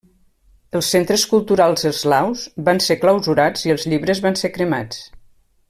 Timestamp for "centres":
0.93-1.25